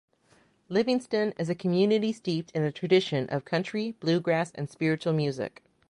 [0.67, 5.61] Livingston is a community steeped in a tradition of country, bluegrass and spiritual music.